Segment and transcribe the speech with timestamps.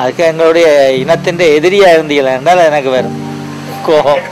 [0.00, 0.66] அதுக்கு எங்களுடைய
[1.00, 3.16] இனத்தின் எதிரியா இருந்தீங்களா என்றால் எனக்கு வரும்
[3.86, 4.22] கோபம்.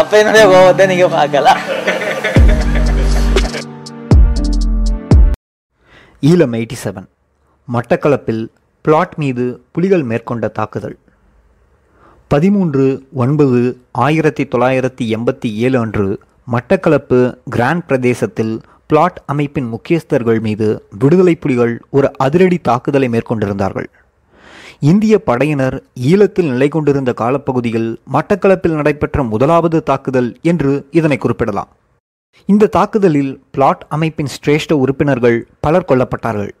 [0.00, 1.60] அப்ப என்னுடைய கோபத்தை நீங்க பார்க்கலாம்.
[6.30, 7.08] ஈழம் எயிட்டி செவன்
[7.68, 8.42] மட்டக்களப்பில்
[8.84, 9.46] பிளாட் மீது
[9.76, 10.98] புலிகள் மேற்கொண்ட தாக்குதல்.
[12.34, 12.86] பதிமூன்று
[13.24, 13.62] ஒன்பது
[14.08, 16.06] ஆயிரத்தி தொள்ளாயிரத்தி எண்பத்தி ஏழு அன்று
[16.56, 17.22] மட்டக்களப்பு
[17.56, 18.54] கிராண்ட் பிரதேசத்தில்
[18.92, 20.66] பிளாட் அமைப்பின் முக்கியஸ்தர்கள் மீது
[20.98, 23.86] விடுதலை புலிகள் ஒரு அதிரடி தாக்குதலை மேற்கொண்டிருந்தார்கள்.
[24.80, 25.76] இந்திய படையினர்
[26.10, 31.70] ஈழத்தில் நிலை கொண்டிருந்த காலப்பகுதியில் மட்டக்களப்பில் நடைபெற்ற முதலாவது தாக்குதல் என்று இதனை குறிப்பிடலாம்.
[32.48, 36.52] இந்த தாக்குதலில் பிளாட் அமைப்பின் சிரேஷ்ட உறுப்பினர்கள் பலர் கொல்லப்பட்டார்கள்.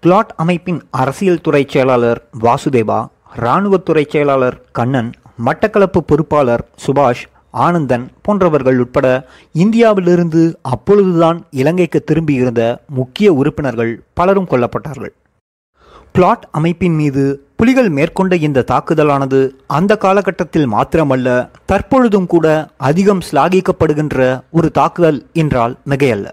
[0.00, 3.00] பிளாட் அமைப்பின் அரசியல் துறை செயலாளர் வாசுதேவா
[3.36, 5.10] இராணுவத்துறை செயலாளர் கண்ணன்
[5.44, 7.26] மட்டக்களப்பு பொறுப்பாளர் சுபாஷ்
[7.64, 9.06] ஆனந்தன் போன்றவர்கள் உட்பட
[9.54, 10.42] இந்தியாவிலிருந்து
[10.74, 12.62] அப்பொழுதுதான் இலங்கைக்கு திரும்பியிருந்த
[12.98, 15.14] முக்கிய உறுப்பினர்கள் பலரும் கொல்லப்பட்டார்கள்.
[16.14, 17.22] பிளாட் அமைப்பின் மீது
[17.60, 19.40] புலிகள் மேற்கொண்ட இந்த தாக்குதலானது
[19.76, 21.28] அந்த காலகட்டத்தில் மாத்திரமல்ல
[21.70, 22.46] தற்பொழுதும் கூட
[22.88, 24.18] அதிகம் சிலாகிக்கப்படுகின்ற
[24.58, 26.28] ஒரு தாக்குதல் என்றால் மிகையல்ல.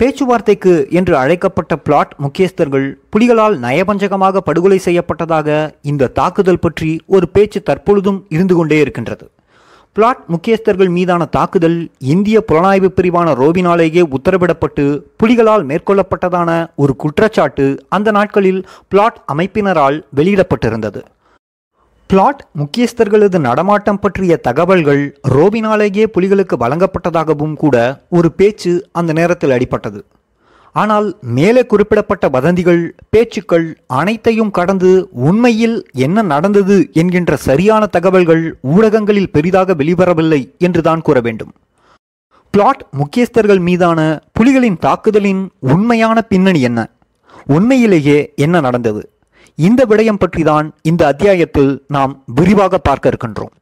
[0.00, 5.58] பேச்சுவார்த்தைக்கு என்று அழைக்கப்பட்ட பிளாட் முக்கியஸ்தர்கள் புலிகளால் நயபஞ்சகமாக படுகொலை செய்யப்பட்டதாக
[5.90, 9.26] இந்த தாக்குதல் பற்றி ஒரு பேச்சு தற்பொழுதும் இருந்து கொண்டே இருக்கின்றது.
[9.92, 14.84] பிளாட் முக்கியஸ்தர்கள் மீதான தாக்குதல் இந்திய புலனாய்வு பிரிவான ரோபினாலேயே உத்தரவிடப்பட்டு
[15.16, 21.02] புலிகளால் மேற்கொள்ளப்பட்டதான ஒரு குற்றச்சாட்டு அந்த நாட்களில் பிளாட் அமைப்பினரால் வெளியிடப்பட்டிருந்தது.
[22.06, 27.76] பிளாட் முக்கியஸ்தர்களது நடமாட்டம் பற்றிய தகவல்கள் ரோபினாலேயே புலிகளுக்கு வழங்கப்பட்டதாகவும் கூட
[28.10, 30.00] ஒரு பேச்சு அந்த நேரத்தில் அடிபட்டது.
[30.72, 39.74] ஆனால் மேலே குறிப்பிடப்பட்ட வதந்திகள் பேச்சுக்கள் அனைத்தையும் கடந்து உண்மையில் என்ன நடந்தது என்கின்ற சரியான தகவல்கள் ஊடகங்களில் பெரிதாக
[39.74, 41.52] வெளிவரவில்லை என்றுதான் கூற வேண்டும்.
[42.50, 46.90] பிளாட் முக்கியஸ்தர்கள் மீதான புலிகளின் தாக்குதலின் உண்மையான பின்னணி என்ன?
[47.46, 49.02] உண்மையிலேயே என்ன நடந்தது?
[49.54, 53.52] இந்த விடயம் பற்றி தான் இந்த அத்தியாயத்தில் நாம் விரிவாக பார்க்க இருக்கின்றோம்.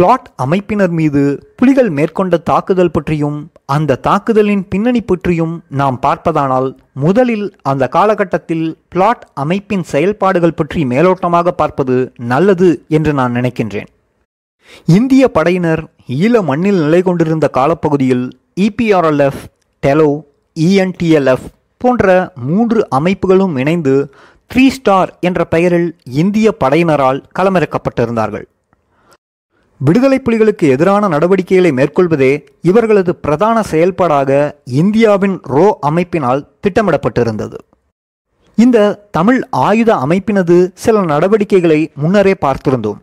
[0.00, 1.22] பிளாட் அமைப்பினர் மீது
[1.56, 3.36] புலிகள் மேற்கொண்ட தாக்குதல் பற்றியும்
[3.74, 6.68] அந்த தாக்குதலின் பின்னணி பற்றியும் நாம் பார்ப்பதானால்
[7.02, 11.96] முதலில் அந்த காலகட்டத்தில் பிளாட் அமைப்பின் செயல்பாடுகள் பற்றி மேலோட்டமாக பார்ப்பது
[12.32, 13.88] நல்லது என்று நான் நினைக்கின்றேன்.
[14.84, 15.82] இந்திய படையினர்
[16.20, 18.24] ஈழ மண்ணில் நிலை கொண்டிருந்த காலப்பகுதியில்
[18.66, 19.42] இபிஆர்எல்எஃப்
[19.82, 20.10] டெலோ
[20.56, 21.46] இஎன்டிஎல்எஃப்
[21.78, 23.94] போன்ற மூன்று அமைப்புகளும் இணைந்து
[24.50, 25.90] த்ரீ ஸ்டார் என்ற பெயரில்
[26.22, 28.46] இந்திய படையினரால் களமிறக்கப்பட்டிருந்தார்கள்.
[29.86, 32.32] விடுதலை புலிகளுக்கு எதிரான நடவடிக்கைகளை மேற்கொள்வதே
[32.62, 37.58] இவர்களது பிரதான செயல்பாடாக இந்தியாவின் ரோ அமைப்பினால் திட்டமிடப்பட்டிருந்தது.
[38.54, 43.00] இந்த தமிழ் ஆயுத அமைப்பினது சில நடவடிக்கைகளை முன்னரே பார்த்திருந்தோம்.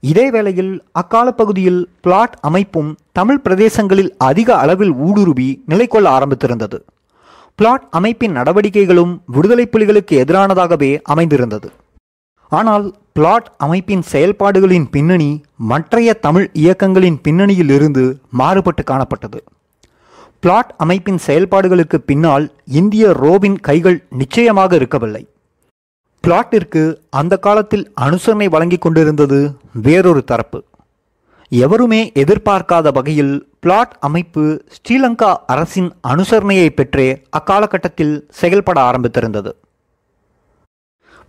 [0.00, 6.78] இதே வேளையில் அக்கால பகுதியில் பிளாட் அமைப்பும் தமிழ் பிரதேசங்களில் அதிக அளவில் ஊடுருவி நிலை கொள்ள ஆரம்பித்திருந்தது.
[7.54, 11.70] பிளாட் அமைப்பின் நடவடிக்கைகளும் விடுதலை புலிகளுக்கு எதிரானதாகவே அமைந்திருந்தது.
[12.48, 19.40] ஆனால் பிளாட் அமைப்பின் செயல்பாடுகளின் பின்னணி மற்றைய தமிழ் இயக்கங்களின் பின்னணியில் இருந்து மாறுபட்டு காணப்பட்டது.
[20.40, 25.26] பிளாட் அமைப்பின் செயல்பாடுகளுக்கு பின்னால் இந்திய ரோவின் கைகள் நிச்சயமாக இருக்கவில்லை.
[26.24, 30.64] பிளாட்டிற்கு அந்த காலத்தில் அனுசரணை வழங்கிக் கொண்டிருந்தது வேறொரு தரப்பு.
[31.48, 39.52] எவருமே எதிர்பார்க்காத வகையில் பிளாட் அமைப்பு ஸ்ரீலங்கா அரசின் அனுசரணையை பெற்றே அக்காலகட்டத்தில் செயல்பட ஆரம்பித்திருந்தது.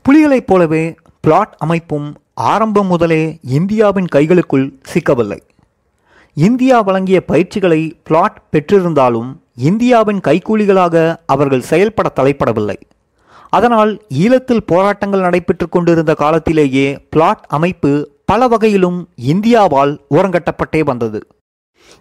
[0.06, 5.38] புலிகளைப் போலவே பிளாட் அமைப்பும் ஆரம்பம் முதலே இந்தியாவின் கைகளுக்குள் சிக்கவில்லை.
[6.34, 12.76] இந்தியா வழங்கிய பயிற்சிகளை பிளாட் பெற்றிருந்தாலும் இந்தியாவின் கைக்கூலிகளாக அவர்கள் செயல்பட தலைப்படவில்லை.
[13.50, 21.28] அதனால் ஈழத்தில் போராட்டங்கள் நடைபெற்று கொண்டிருந்த காலத்திலேயே பிளாட் அமைப்பு பல வகையிலும் இந்தியாவால் ஓரங்கட்டப்பட்டே வந்தது.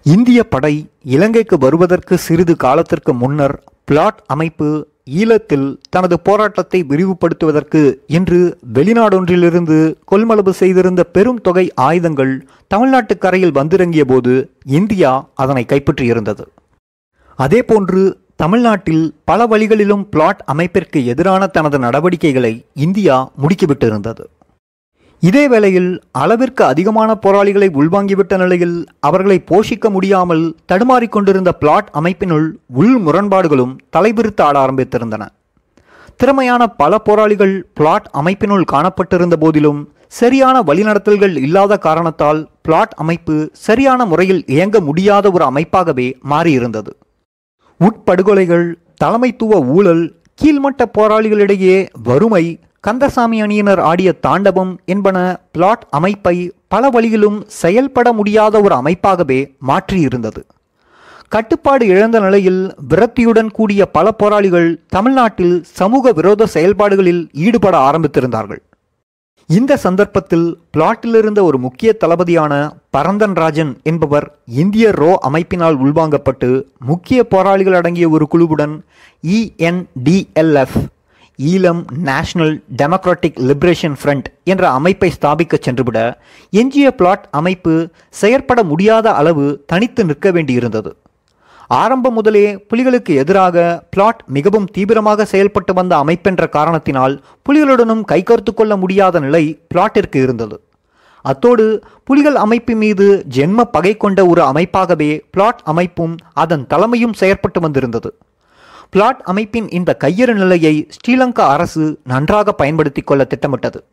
[0.02, 9.94] இந்திய படை இலங்கைக்கு வருவதற்கு சிறிது காலத்திற்கு முன்னர் பிளாட் அமைப்பு ஈழத்தில் தனது போராட்டத்தை விரிவுபடுத்துவதற்கு என்று வெளிநாடொன்றிலிருந்து
[10.10, 12.34] கொள்மளவு செய்திருந்த பெரும் தொகை ஆயுதங்கள்
[12.68, 16.44] தமிழ்நாட்டு கரையில் வந்திறங்கிய போது இந்தியா அதனை கைப்பற்றியிருந்தது.
[17.38, 18.02] அதேபோன்று
[18.36, 24.24] தமிழ்நாட்டில் பல வழிகளிலும் பிளாட் அமைப்பிற்கு எதிரான தனது நடவடிக்கைகளை இந்தியா முடுக்கிவிட்டிருந்தது.
[25.22, 30.42] இதே வேளையில் அளவிற்கு அதிகமான போராளிகளை உள்வாங்கிவிட்ட நிலையில் அவர்களை போஷிக்க முடியாமல்
[30.72, 32.46] தடுமாறிக்கொண்டிருந்த பிளாட் அமைப்பினுள்
[32.80, 35.26] உள் முரண்பாடுகளும் தலைவிரித்து ஆட ஆரம்பித்திருந்தன.
[36.16, 44.42] திறமையான பல போராளிகள் பிளாட் அமைப்பினுள் காணப்பட்டிருந்த போதிலும் சரியான வழிநடத்தல்கள் இல்லாத காரணத்தால் பிளாட் அமைப்பு சரியான முறையில்
[44.46, 46.92] இயங்க முடியாத ஒரு அமைப்பாகவே மாறியிருந்தது.
[47.80, 48.66] உட்படுகொலைகள்
[49.04, 50.04] தலைமைத்துவ ஊழல்
[50.42, 52.44] கீழ்மட்ட போராளிகளிடையே வறுமை
[52.84, 55.18] கந்தசாமி அணியினர் ஆடிய தாண்டவம் என்பன
[55.52, 56.36] பிளாட் அமைப்பை
[56.68, 59.38] பல வழியிலும் செயல்பட முடியாத ஒரு அமைப்பாகவே
[59.68, 60.40] மாற்றியிருந்தது.
[61.28, 68.62] கட்டுப்பாடு இழந்த நிலையில் விரக்தியுடன் கூடிய பல போராளிகள் தமிழ்நாட்டில் சமூக விரோத செயல்பாடுகளில் ஈடுபட ஆரம்பித்திருந்தார்கள்.
[69.48, 72.52] இந்த சந்தர்ப்பத்தில் பிளாட்டில் இருந்த ஒரு முக்கிய தளபதியான
[72.90, 74.26] பரந்தன் ராஜன் என்பவர்
[74.62, 76.50] இந்திய ரோ அமைப்பினால் உள்வாங்கப்பட்டு
[76.90, 78.74] முக்கிய போராளிகள் அடங்கிய ஒரு குழுவுடன்
[79.22, 80.78] ENDLF
[81.50, 85.98] Eelam national democratic liberation front என்ற அமைப்பை ஸ்தாபிக்க சென்றுவிட
[86.60, 87.74] எஞ்சிய பிளாட் அமைப்பு
[88.20, 90.90] செயற்பட முடியாத அளவு தனித்து நிற்க வேண்டியிருந்தது.
[91.80, 93.56] ஆரம்பம் முதலே புலிகளுக்கு எதிராக
[93.90, 97.14] பிளாட் மிகவும் தீவிரமாக செயல்பட்டு வந்த அமைப்பென்ற காரணத்தினால்
[97.46, 99.44] புலிகளுடனும் கைகோர்த்து கொள்ள முடியாத நிலை
[99.74, 100.58] பிளாட்டிற்கு இருந்தது.
[101.24, 101.64] அத்தோடு
[102.04, 103.06] புலிகள் அமைப்பு மீது
[103.36, 108.10] ஜென்ம பகை கொண்ட ஒரு அமைப்பாகவே பிளாட் அமைப்பும் அதன் தலைமையும் செயற்பட்டு வந்திருந்தது.
[108.92, 113.84] பிளாட் அமைப்பின் இந்த கையறு நிலையை ஸ்ரீலங்கா அரசு நன்றாக பயன்படுத்திக் கொள்ள திட்டமிட்டது.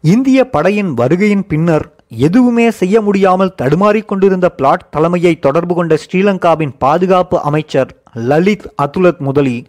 [0.00, 8.02] இந்திய படையின் வருகையின் பின்னர் எதுவுமே செய்ய முடியாமல் தடுமாறிக்கொண்டிருந்த பிளாட் தலைமையை தொடர்பு கொண்ட ஸ்ரீலங்காவின் பாதுகாப்பு அமைச்சர்
[8.14, 9.66] லலித் அதுலத் முதலி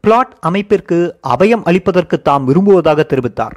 [0.00, 0.98] பிளாட் அமைப்பிற்கு
[1.28, 3.56] அபயம் அளிப்பதற்கு தாம் விரும்புவதாக தெரிவித்தார்.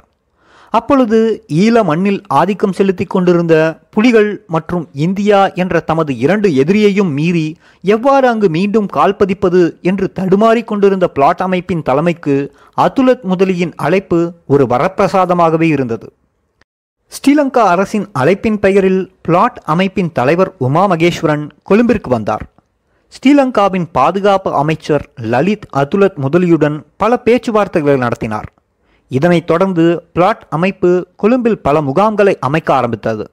[0.70, 3.54] அப்பொழுது ஈழ மண்ணில் ஆதிக்கம் செலுத்திக் கொண்டிருந்த
[3.90, 11.08] புலிகள் மற்றும் இந்தியா என்ற தமது இரண்டு எதிரியையும் மீறி எவ்வாறு அங்கு மீண்டும் கால்பதிப்பது என்று தடுமாறிக் கொண்டிருந்த
[11.08, 12.36] பிளாட் அமைப்பின் தலைமைக்கு
[12.76, 16.12] அதுலத் முதலியின் அழைப்பு ஒரு வரப்பிரசாதமாகவே இருந்தது.
[17.12, 22.44] ஸ்ரீலங்கா அரசின் அழைப்பின் பெயரில் பிளாட் அமைப்பின் தலைவர் உமா மகேஸ்வரன் கொழும்பிற்கு வந்தார்.
[23.14, 28.48] ஸ்ரீலங்காவின் பாதுகாப்பு அமைச்சர் லலித் அதுலத் முதலியுடன் பல பேச்சுவார்த்தைகளை நடத்தினார்.
[29.10, 33.30] இதனைத் தொடர்ந்து பிளாட் அமைப்பு கொழும்பில் பல முகாம்களை அமைக்க ஆரம்பித்தது.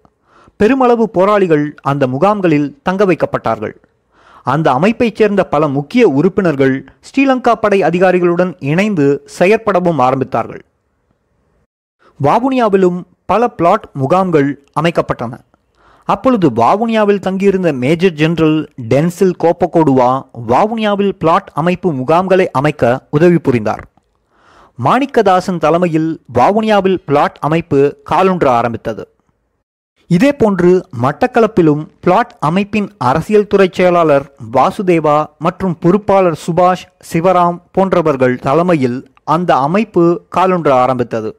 [0.57, 3.75] பெருமளவு போராளிகள் அந்த முகாம்களில் தங்க வைக்கப்பட்டார்கள்.
[4.43, 6.75] அந்த அமைப்பைச் சேர்ந்த பல முக்கிய உறுப்பினர்கள்
[7.07, 10.63] ஸ்ரீலங்கா படை அதிகாரிகளுடன் இணைந்து செயற்படவும் ஆரம்பித்தார்கள்.
[12.23, 14.49] வாவுனியாவிலும் பல பிளாட் முகாம்கள்
[14.81, 15.39] அமைக்கப்பட்டன.
[16.05, 20.09] அப்பொழுது வாவுனியாவில் தங்கியிருந்த மேஜர் ஜெனரல் டென்சில் கோப்பகோடுவா
[20.47, 23.85] வாவுனியாவில் பிளாட் அமைப்பு முகாம்களை அமைக்க உதவி புரிந்தார்.
[24.85, 27.79] மாணிக்கதாசன் தலைமையில் வவுனியாவில் பிளாட் அமைப்பு
[28.09, 29.03] காலொன்று ஆரம்பித்தது.
[30.07, 30.71] இதேபோன்று
[31.01, 40.21] மட்டக்களப்பிலும் பிளாட் அமைப்பின் அரசியல் துறை செயலாளர் வாசுதேவா மற்றும் பொறுப்பாளர் சுபாஷ் சிவராம் போன்றவர்கள் தலைமையில் அந்த அமைப்பு
[40.35, 41.37] காலொன்று ஆரம்பித்தது.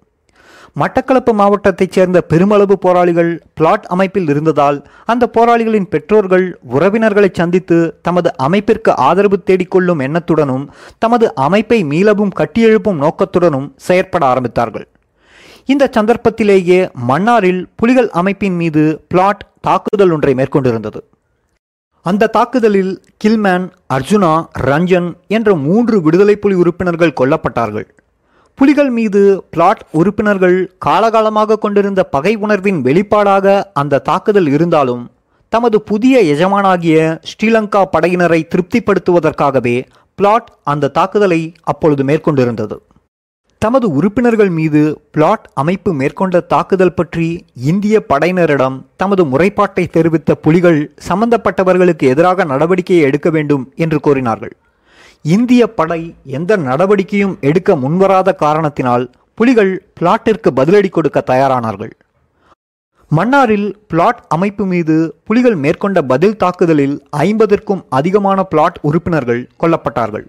[0.81, 4.79] மட்டக்களப்பு மாவட்டத்தைச் சேர்ந்த பெருமளவு போராளிகள் பிளாட் அமைப்பில் இருந்ததால்
[5.13, 6.45] அந்த போராளிகளின் பெற்றோர்கள்
[6.75, 10.65] உறவினர்களை சந்தித்து தமது அமைப்பிற்கு ஆதரவு தேடிக்கொள்ளும் எண்ணத்துடனும்
[10.99, 14.87] தமது அமைப்பை மீளவும் கட்டியெழுப்பும் நோக்கத்துடனும் செயற்பட ஆரம்பித்தார்கள்.
[15.65, 21.01] இந்த சந்தர்ப்பத்திலேயே மன்னாரில் புலிகள் அமைப்பின் மீது பிளாட் தாக்குதல் ஒன்றை மேற்கொண்டிருந்தது.
[22.07, 22.93] அந்த தாக்குதலில்
[23.25, 24.35] கில்மேன் அர்ஜுனா
[24.69, 27.89] ரஞ்சன் என்ற மூன்று விடுதலை புலி உறுப்பினர்கள் கொல்லப்பட்டார்கள்.
[28.59, 29.21] புலிகள் மீது
[29.51, 30.57] பிளாட் உறுப்பினர்கள்
[30.87, 35.05] காலகாலமாக கொண்டிருந்த பகை உணர்வின் வெளிப்பாடாக அந்த தாக்குதல் இருந்தாலும்
[35.53, 36.97] தமது புதிய எஜமானாகிய
[37.31, 39.77] ஸ்ரீலங்கா படையினரை திருப்திப்படுத்துவதற்காகவே
[40.19, 42.77] பிளாட் அந்த தாக்குதலை அப்பொழுது மேற்கொண்டிருந்தது.
[43.63, 44.81] தமது உறுப்பினர்கள் மீது
[45.13, 47.29] பிளாட் அமைப்பு மேற்கொண்ட தாக்குதல் பற்றி
[47.71, 54.55] இந்திய படையினரிடம் தமது முறைப்பாட்டை தெரிவித்த புலிகள் சம்பந்தப்பட்டவர்களுக்கு எதிராக நடவடிக்கையை எடுக்க வேண்டும் என்று கோரினார்கள்.
[55.23, 61.93] இந்திய படை எந்த நடவடிக்கையும் எடுக்க முன்வராத காரணத்தினால் புலிகள் பிளாட்டிற்கு பதிலடி கொடுக்க தயாரானார்கள்.
[63.11, 70.27] மன்னாரில் பிளாட் அமைப்பு மீது புலிகள் மேற்கொண்ட பதில் தாக்குதலில் ஐம்பதற்கும் அதிகமான பிளாட் உறுப்பினர்கள் கொல்லப்பட்டார்கள்.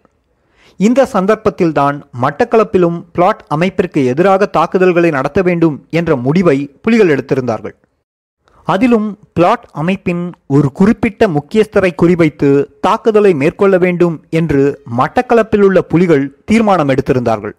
[0.78, 7.76] இந்த சந்தர்ப்பத்தில்தான் மட்டக்களப்பிலும் பிளாட் அமைப்பிற்கு எதிராக தாக்குதல்களை நடத்த வேண்டும் என்ற முடிவை புலிகள் எடுத்திருந்தார்கள்.
[8.72, 10.24] அதிலும் பிளாட் அமைப்பின்
[10.56, 12.50] ஒரு குறிப்பிட்ட முக்கியஸ்தரை குறிவைத்து
[12.86, 14.62] தாக்குதலை மேற்கொள்ள வேண்டும் என்று
[15.00, 17.56] மட்டக்களப்பில் உள்ள புலிகள் தீர்மானம் எடுத்திருந்தார்கள்.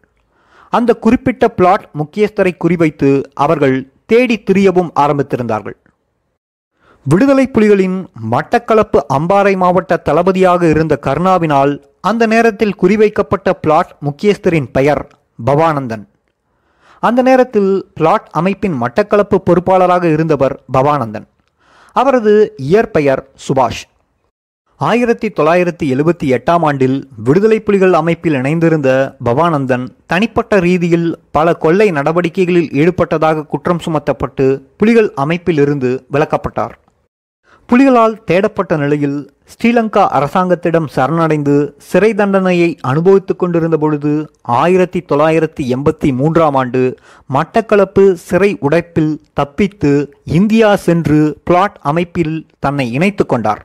[0.72, 3.76] அந்த குறிப்பிட்ட பிளாட் முக்கியஸ்தரை குறிவைத்து அவர்கள்
[4.06, 5.76] தேடி திரியவும் ஆரம்பித்திருந்தார்கள்.
[7.06, 7.98] விடுதலை புலிகளின்
[8.32, 15.02] மட்டக்களப்பு அம்பாறை மாவட்ட தளபதியாக இருந்த கருணாவினால் அந்த நேரத்தில் குறிவைக்கப்பட்ட பிளாட் முக்கியஸ்தரின் பெயர்
[15.46, 16.04] பவானந்தன்.
[17.00, 21.26] அந்த நேரத்தில் பிளாட் அமைப்பின் மட்டக்களப்பு பொறுப்பாளராக இருந்தவர் பவானந்தன்.
[21.92, 23.82] அவரது இயற்பெயர் சுபாஷ்.
[24.76, 32.70] ஆயிரத்தி தொள்ளாயிரத்தி எழுபத்தி எட்டாம் ஆண்டில் விடுதலை புலிகள் அமைப்பில் இணைந்திருந்த பவானந்தன் தனிப்பட்ட ரீதியில் பல கொள்ளை நடவடிக்கைகளில்
[32.82, 36.74] ஈடுபட்டதாக குற்றம் சுமத்தப்பட்டு புலிகள் அமைப்பில் இருந்து விலக்கப்பட்டார்.
[37.66, 39.18] புலிகளால் தேடப்பட்ட நிலையில்
[39.52, 46.82] ஸ்ரீலங்கா அரசாங்கத்திடம் சரணடைந்து சிறை தண்டனையை அனுபவித்துக் கொண்டிருந்த பொழுது ஆயிரத்தி தொள்ளாயிரத்தி எண்பத்தி மூன்றாம் ஆண்டு
[47.34, 49.92] மட்டக்களப்பு சிறை உடைப்பில் தப்பித்து
[50.24, 53.62] இந்தியா சென்று பிளாட் அமைப்பில் தன்னை இணைத்து கொண்டார்.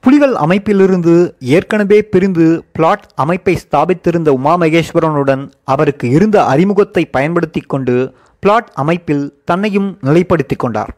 [0.00, 7.96] புலிகள் அமைப்பிலிருந்து ஏற்கனவே பிரிந்து பிளாட் அமைப்பை ஸ்தாபித்திருந்த உமா மகேஸ்வரனுடன் அவருக்கு இருந்த அறிமுகத்தை பயன்படுத்தி கொண்டு
[8.40, 10.92] பிளாட் அமைப்பில் தன்னையும் நிலைப்படுத்திக் கொண்டார்.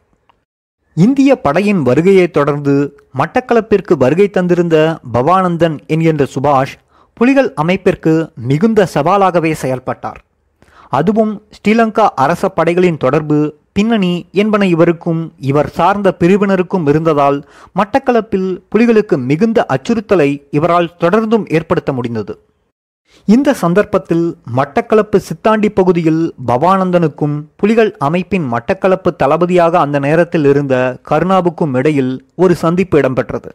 [0.96, 2.74] இந்திய படையின் வருகையைத் தொடர்ந்து
[3.18, 4.76] மட்டக்களப்பிற்கு வருகை தந்திருந்த
[5.14, 6.74] பவானந்தன் என்கின்ற சுபாஷ்
[7.14, 10.20] புலிகள் அமைப்பிற்கு மிகுந்த சவாலாகவே செயல்பட்டார்.
[10.88, 13.38] அதுவும் ஸ்ரீலங்கா அரச படைகளின் தொடர்பு
[13.72, 22.40] பின்னணி என்பன இவருக்கும் இவர் சார்ந்த பிரிவினருக்கும் இருந்ததால் மட்டக்களப்பில் புலிகளுக்கு மிகுந்த அச்சுறுத்தலை இவரால் தொடர்ந்தும் ஏற்படுத்த முடிந்தது.
[23.24, 32.26] இந்த சந்தர்ப்பத்தில் மட்டக்களப்பு சித்தாண்டி பகுதியில் பவானந்தனுக்கும் புலிகள் அமைப்பின் மட்டக்களப்பு தளபதியாக அந்த நேரத்தில் இருந்த கருணாவுக்கும் இடையில்
[32.34, 33.50] ஒரு சந்திப்பு இடம்பெற்றது.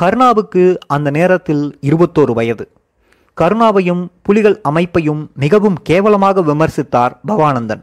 [0.00, 2.68] கருணாவுக்கு அந்த நேரத்தில் இருபத்தோரு வயது.
[3.40, 7.82] கருணாவையும் புலிகள் அமைப்பையும் மிகவும் கேவலமாக விமர்சித்தார் பவானந்தன்.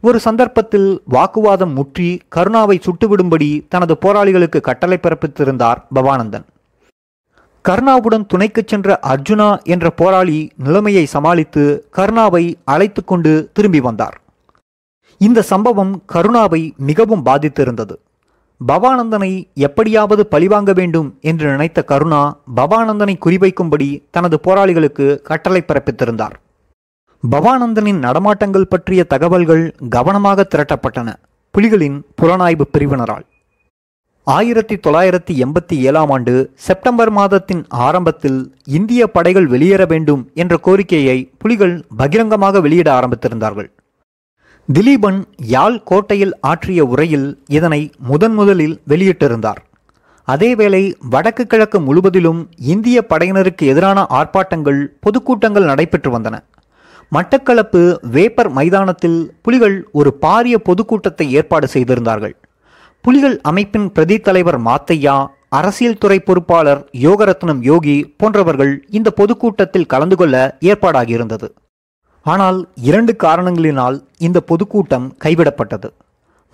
[0.00, 6.46] ஒரு சந்தர்ப்பத்தில் வாக்குவாதம் முற்றி கருணாவை சுட்டுவிடும்படி தனது போராளிகளுக்கு கட்டளை பிறப்பித்திருந்தார் பவானந்தன்.
[7.64, 14.20] கர்ணாவுடன் துணைக்குச் சென்ற அர்ஜுனா என்ற போராளி நிலைமையை சமாளித்து கர்ணாவை அழைத்து கொண்டு திரும்பி வந்தார்.
[15.18, 17.96] இந்த சம்பவம் கருணாவை மிகவும் பாதித்திருந்தது.
[18.68, 26.36] பவானந்தனை எப்படியாவது பழிவாங்க வேண்டும் என்று நினைத்த கருணா பவானந்தனை குறிவைக்கும்படி தனது போராளிகளுக்கு கட்டளை பிறப்பித்திருந்தார்.
[27.30, 31.14] பவானந்தனின் நடமாட்டங்கள் பற்றிய தகவல்கள் கவனமாக திரட்டப்பட்டன.
[31.58, 33.26] புலிகளின் புலனாய்வு பிரிவினரால்.
[34.34, 38.40] ஆயிரத்தி தொள்ளாயிரத்தி எண்பத்தி ஏழாம் ஆண்டு செப்டம்பர் மாதத்தின் ஆரம்பத்தில்
[38.78, 43.68] இந்திய படைகள் வெளியேற வேண்டும் என்ற கோரிக்கையை புலிகள் பகிரங்கமாக வெளியிட ஆரம்பித்திருந்தார்கள்.
[44.68, 45.20] திலீபன்
[45.52, 49.60] யாழ் கோட்டையில் ஆற்றிய உரையில் இதனை முதன் முதலில் வெளியிட்டிருந்தார்.
[50.28, 52.42] அதேவேளை வடக்கு கிழக்கு முழுவதிலும்
[52.72, 56.38] இந்திய படையினருக்கு எதிரான ஆர்ப்பாட்டங்கள் பொதுக்கூட்டங்கள் நடைபெற்று வந்தன.
[57.12, 57.82] மட்டக்களப்பு
[58.16, 62.36] வேப்பர் மைதானத்தில் புலிகள் ஒரு பாரிய பொதுக்கூட்டத்தை ஏற்பாடு செய்திருந்தார்கள்.
[63.04, 65.14] புலிகள் அமைப்பின் பிரதி தலைவர் மாத்தையா
[65.58, 70.34] அரசியல் துறை பொறுப்பாளர் யோகரத்னம் யோகி போன்றவர்கள் இந்த பொதுக்கூட்டத்தில் கலந்து கொள்ள
[70.70, 71.48] ஏற்பாடாகியிருந்தது.
[72.26, 75.88] ஆனால் இரண்டு காரணங்களினால் இந்த பொதுக்கூட்டம் கைவிடப்பட்டது.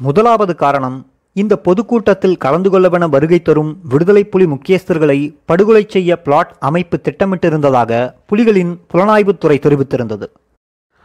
[0.01, 0.99] முதலாவது காரணம்
[1.37, 5.19] இந்த பொதுக்கூட்டத்தில் கலந்து கொள்ளவென வருகை தரும் விடுதலை புலி முக்கியஸ்தர்களை
[5.51, 7.93] படுகொலை செய்ய பிளாட் அமைப்பு திட்டமிட்டிருந்ததாக
[8.31, 10.29] புலிகளின் புலனாய்வுத்துறை தெரிவித்திருந்தது.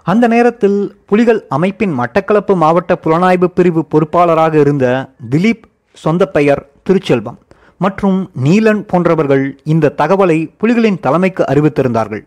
[0.03, 5.63] அந்த நேரத்தில் புலிகள் அமைப்பின் மட்டக்களப்பு மாவட்ட புலனாய்வு பிரிவு பொறுப்பாளராக இருந்த திலீப்
[5.93, 7.37] சொந்த பெயர் திருச்செல்வம்
[7.77, 12.23] மற்றும் நீலன் போன்றவர்கள் இந்த தகவலை புலிகளின் தலைமைக்கு அறிவித்திருந்தார்கள்.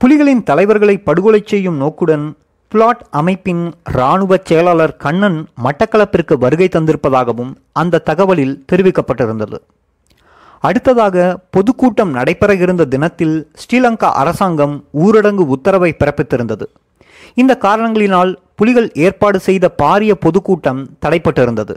[0.00, 2.36] புலிகளின் தலைவர்களை படுகொலை செய்யும் நோக்குடன்
[2.68, 9.58] பிளாட் அமைப்பின் இராணுவ செயலாளர் கண்ணன் மட்டக்களப்பிற்கு வருகை தந்திருப்பதாகவும் அந்த தகவலில் தெரிவிக்கப்பட்டிருந்தது.
[10.64, 11.16] அடுத்ததாக
[11.50, 16.66] பொதுக்கூட்டம் நடைபெற இருந்த தினத்தில் ஸ்ரீலங்கா அரசாங்கம் ஊரடங்கு உத்தரவை பிறப்பித்திருந்தது.
[17.34, 21.74] இந்த காரணங்களினால் புலிகள் ஏற்பாடு செய்த பாரிய பொதுக்கூட்டம் தடைப்பட்டிருந்தது.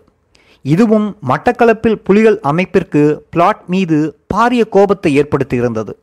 [0.62, 3.98] இதுவும் மட்டக்களப்பில் புலிகள் அமைப்பிற்கு பிளாட் மீது
[4.34, 5.94] பாரிய கோபத்தை ஏற்படுத்தியிருந்தது.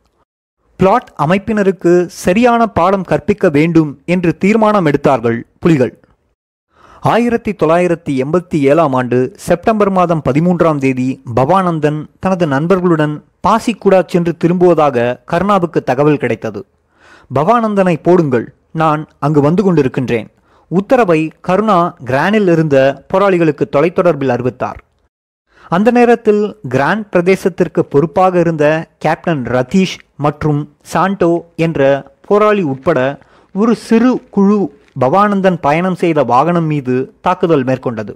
[0.79, 1.91] பிளாட் அமைப்பினருக்கு
[2.23, 5.93] சரியான பாடம் கற்பிக்க வேண்டும் என்று தீர்மானம் எடுத்தார்கள் புலிகள்.
[7.11, 15.23] ஆயிரத்தி தொள்ளாயிரத்தி எண்பத்தி ஏழாம் ஆண்டு செப்டம்பர் மாதம் பதிமூன்றாம் தேதி பவானந்தன் தனது நண்பர்களுடன் பாசிக்குடா சென்று திரும்புவதாக
[15.31, 16.65] கர்ணாவுக்கு தகவல் கிடைத்தது.
[17.35, 20.27] பவானந்தனை போடுங்கள் நான் அங்கு வந்து கொண்டிருக்கின்றேன்.
[20.67, 24.79] உத்தரவை கருணா கிரானில் இருந்த போராளிகளுக்கு தொலைத்தொடர்பில் அறிவித்தார்.
[25.69, 30.61] அந்த நேரத்தில் கிராண்ட் பிரதேசத்திற்கு பொறுப்பாக இருந்த கேப்டன் ரதீஷ் மற்றும்
[30.93, 31.81] சாண்டோ என்ற
[32.27, 33.19] போராளி உட்பட
[33.53, 34.61] ஒரு சிறு குழு
[34.99, 38.15] பவானந்தன் பயணம் செய்த வாகனம் மீது தாக்குதல் மேற்கொண்டது.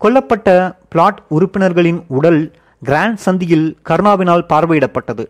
[0.00, 5.26] கொல்லப்பட்ட பிளாட் உறுப்பினர்களின் உடல் கிராண்ட் சந்தியில் கருணாவினால் பார்வையிடப்பட்டது.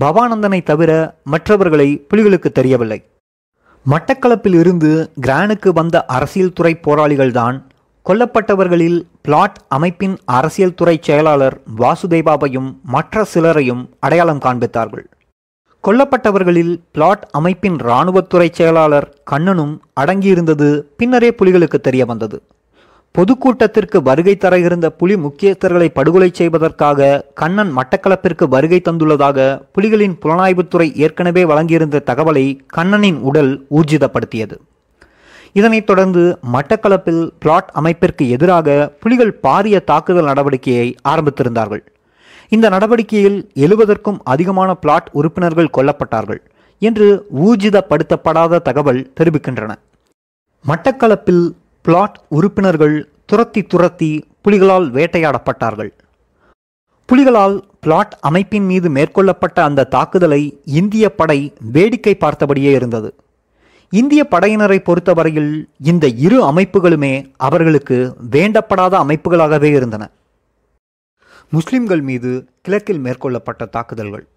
[0.00, 3.04] பவானந்தனை தவிர மற்றவர்களை புலிகளுக்கு தெரியவில்லை.
[3.90, 7.62] மட்டக்களப்பில் இருந்து கிரானுக்கு வந்த அரசியல் துறை போராளிகள்தான்
[8.06, 15.04] கொல்லப்பட்டவர்களில் பிளாட் அமைப்பின் அரசியல் துறை செயலாளர் வாசுதேவாவையும் மற்ற சிலரையும் அடையாளம் காண்பித்தார்கள்.
[15.86, 22.42] கொல்லப்பட்டவர்களில் பிளாட் அமைப்பின் இராணுவத்துறை செயலாளர் கண்ணனும் அடங்கியிருந்தது பின்னரே புலிகளுக்கு தெரிய வந்தது.
[23.14, 31.44] பொதுக்கூட்டத்திற்கு வருகை தர இருந்த புலி முக்கியஸ்தர்களை படுகொலை செய்வதற்காக கண்ணன் மட்டக்களப்பிற்கு வருகை தந்துள்ளதாக புலிகளின் புலனாய்வுத்துறை ஏற்கனவே
[31.44, 34.58] வழங்கியிருந்த தகவலை கண்ணனின் உடல் ஊர்ஜிதப்படுத்தியது.
[35.52, 41.84] இதனைத் தொடர்ந்து மட்டக்களப்பில் பிளாட் அமைப்பிற்கு எதிராக புலிகள் பாரிய தாக்குதல் நடவடிக்கையை ஆரம்பித்திருந்தார்கள்.
[42.54, 46.40] இந்த நடவடிக்கையில் எழுபதற்கும் அதிகமான பிளாட் உறுப்பினர்கள் கொல்லப்பட்டார்கள்
[46.78, 47.06] என்று
[47.44, 49.72] ஊர்ஜிதப்படுத்தப்படாத தகவல் தெரிவிக்கின்றன.
[50.64, 51.44] மட்டக்களப்பில்
[51.82, 54.10] பிளாட் உறுப்பினர்கள் துரத்தி துரத்தி
[54.42, 55.90] புலிகளால் வேட்டையாடப்பட்டார்கள்.
[57.06, 63.14] புலிகளால் பிளாட் அமைப்பின் மீது மேற்கொள்ளப்பட்ட அந்த தாக்குதலை இந்திய படை வேடிக்கை பார்த்தபடியே இருந்தது.
[63.88, 65.52] இந்திய படையினரை பொறுத்தவரையில்
[65.92, 70.04] இந்த இரு அமைப்புகளுமே அவர்களுக்கு வேண்டப்படாத அமைப்புகளாகவே இருந்தன.
[71.54, 74.28] முஸ்லிம்கள் மீது கிழக்கில் மேற்கொள்ளப்பட்ட தாக்குதல்கள்.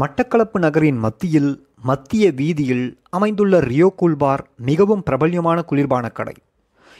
[0.00, 6.34] மட்டக்களப்பு நகரின் மத்தியில் மத்திய வீதியில் அமைந்துள்ள ரியோ கூல்பார் மிகவும் பிரபல்யமான குளிர்பான கடை.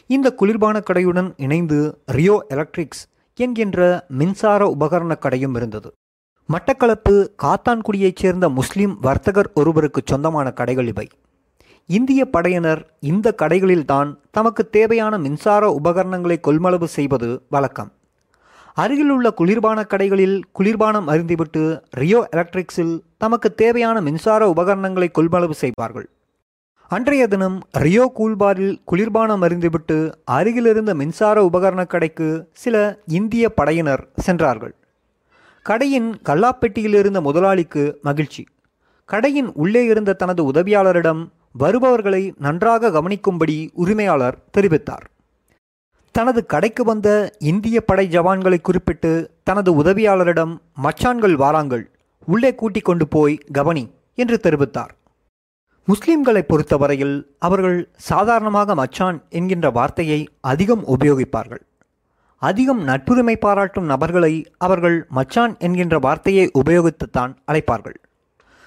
[0.07, 5.93] இந்த குளிர்பான கடையுடன் இணைந்து ரியோ எலக்ட்ரிக்ஸ் என்கின்ற மின்சார உபகரண கடையும் இருந்தது.
[6.49, 11.09] மட்டக்களப்பு காத்தான்குடியைச் சேர்ந்த முஸ்லிம் வர்த்தகர் ஒருவருக்கு சொந்தமான கடைகள் இவை.
[11.87, 17.93] இந்திய படையினர் இந்த கடைகளில்தான் தமக்கு தேவையான மின்சார உபகரணங்களை கொள்மளவு செய்வது வழக்கம்.
[18.81, 21.63] அருகிலுள்ள குளிர்பான கடைகளில் குளிர்பானம் அருந்திவிட்டு
[22.01, 26.07] ரியோ எலக்ட்ரிக்ஸில் தமக்கு தேவையான மின்சார உபகரணங்களை கொள்மளவு செய்வார்கள்.
[26.91, 29.99] அன்றைய தினம் ரியோ கூல்பாரில் குளிர்பானம் அருந்திவிட்டு
[30.37, 32.77] அருகிலிருந்த மின்சார உபகரண கடைக்கு சில
[33.19, 34.75] இந்திய படையினர் சென்றார்கள்.
[35.67, 38.45] கடையின் கல்லாப்பெட்டியில் இருந்த முதலாளிக்கு மகிழ்ச்சி.
[39.05, 41.23] கடையின் உள்ளே இருந்த தனது உதவியாளரிடம்
[41.59, 45.07] வருபவர்களை நன்றாக கவனிக்கும்படி உரிமையாளர் தெரிவித்தார்.
[46.21, 47.09] தனது கடைக்கு வந்த
[47.39, 51.85] இந்திய படை ஜவான்களை குறிப்பிட்டு தனது உதவியாளரிடம் மச்சான்கள் வாராங்கள்
[52.27, 54.91] உள்ளே கூட்டிக் கொண்டு போய் கவனி என்று தெரிவித்தார்.
[55.89, 61.63] முஸ்லிம்களை பொறுத்தவரையில் அவர்கள் சாதாரணமாக மச்சான் என்கின்ற வார்த்தையை அதிகம் உபயோகிப்பார்கள்.
[62.37, 67.99] அதிகம் நட்புரிமை பாராட்டும் நபர்களை அவர்கள் மச்சான் என்கின்ற வார்த்தையை உபயோகித்துத்தான் அழைப்பார்கள்.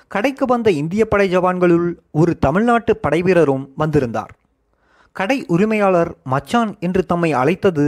[0.07, 4.33] கடைக்கு வந்த இந்திய படை ஜவான்களுள் ஒரு தமிழ்நாட்டு படைவீரரும் வந்திருந்தார்.
[5.15, 7.85] கடை உரிமையாளர் மச்சான் என்று தம்மை அழைத்தது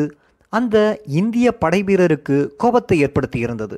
[0.53, 0.77] அந்த
[1.19, 3.77] இந்திய படைவீரருக்கு கோபத்தை ஏற்படுத்தியிருந்தது.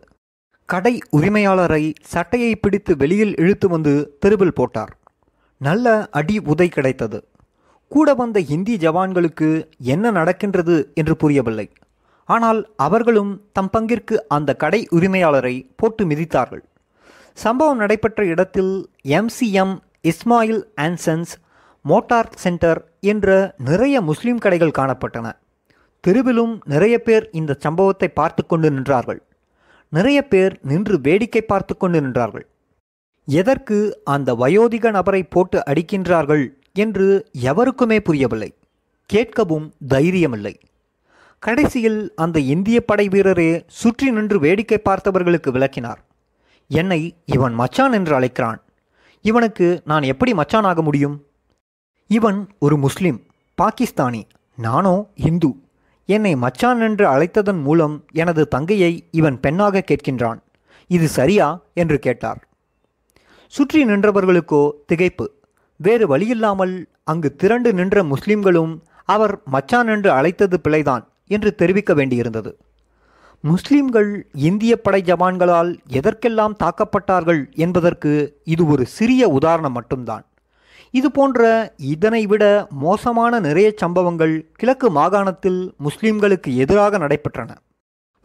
[0.65, 4.91] கடை உரிமையாளரை சட்டையை பிடித்து வெளியில் இழுத்து வந்து தெருவில் போட்டார்.
[5.61, 7.19] நல்ல அடி உதை கிடைத்தது.
[7.91, 11.67] கூட வந்த இந்தி ஜவான்களுக்கு என்ன நடக்கின்றது என்று புரியவில்லை.
[12.29, 16.63] ஆனால் அவர்களும் தம் பங்கிற்கு அந்த கடை உரிமையாளரை போட்டு மிதித்தார்கள்.
[17.37, 18.73] சம்பவம் நடைபெற்ற இடத்தில்
[19.17, 21.33] MCM Ismail and sons
[21.89, 22.79] motor centre
[23.11, 23.27] என்ற
[23.69, 25.27] நிறைய முஸ்லீம் கடைகள் காணப்பட்டன.
[26.03, 29.19] தெருவிலும் நிறைய பேர் இந்த சம்பவத்தை பார்த்து கொண்டு நின்றார்கள்.
[29.93, 32.45] நிறைய பேர் நின்று வேடிக்கை பார்த்து கொண்டு நின்றார்கள்.
[33.27, 33.77] எதற்கு
[34.15, 36.45] அந்த வயோதிக நபரை போட்டு அடிக்கின்றார்கள்
[36.83, 37.07] என்று
[37.49, 38.49] எவருக்குமே புரியவில்லை.
[39.09, 40.53] கேட்கவும் தைரியமில்லை.
[41.43, 45.99] கடைசியில் அந்த இந்திய படை வீரரே சுற்றி நின்று வேடிக்கை பார்த்தவர்களுக்கு விளக்கினார்.
[46.71, 47.01] என்னை
[47.35, 48.59] இவன் மச்சான் என்று அழைக்கிறான்.
[49.25, 51.15] இவனுக்கு நான் எப்படி மச்சான் ஆக முடியும்?
[52.07, 53.21] இவன் ஒரு முஸ்லிம்
[53.61, 54.21] பாகிஸ்தானி
[54.55, 55.55] நானோ இந்து.
[56.05, 60.39] என்னை மச்சான் என்று அழைத்ததன் மூலம் எனது தங்கையை இவன் பெண்ணாக கேட்கின்றான்.
[60.87, 61.61] இது சரியா?
[61.73, 62.47] என்று கேட்டார்.
[63.47, 65.25] சுற்றி நின்றவர்களுக்கோ திகைப்பு.
[65.75, 72.53] வேறு வழியில்லாமல் அங்கு திரண்டு நின்ற முஸ்லிம்களும் அவர் மச்சான் என்று அழைத்தது பிழைதான் என்று தெரிவிக்க வேண்டியிருந்தது.
[73.41, 80.25] முஸ்லிம்கள் இந்திய படை ஜவான்களால் எதற்கெல்லாம் தாக்கப்பட்டார்கள் என்பதற்கு இது ஒரு சிறிய உதாரணம் மட்டும்தான்.
[80.97, 81.41] இது போன்ற
[81.93, 82.43] இதனை விட
[82.83, 87.49] மோசமான நிறைய சம்பவங்கள் கிழக்கு மாகாணத்தில் முஸ்லிம்களுக்கு எதிராக நடைபெற்றன.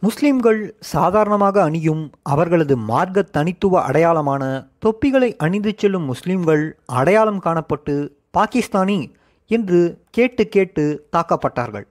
[0.03, 0.61] முஸ்லிம்கள்
[0.93, 4.43] சாதாரணமாக அணியும் அவர்களது மார்க்க தனித்துவ அடையாளமான
[4.85, 6.63] தொப்பிகளை அணிந்து செல்லும் முஸ்லிம்கள்
[6.99, 7.95] அடையாளம் காணப்பட்டு
[8.37, 8.99] பாகிஸ்தானி
[9.51, 9.81] என்று
[10.17, 11.85] கேட்டு கேட்டு தாக்கப்பட்டார்கள்.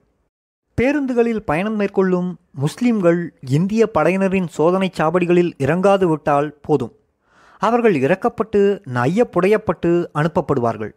[0.79, 2.31] பேருந்துகளில் பயணம் மேற்கொள்ளும்
[2.65, 3.21] முஸ்லிம்கள்
[3.59, 6.95] இந்திய படையினரின் சோதனைச் சாவடிகளில் இறங்காது விட்டால் போதும்.
[7.67, 8.61] அவர்கள் இறக்கப்பட்டு
[8.97, 10.93] நையப்புடையப்பட்டு அனுப்பப்படுவார்கள்.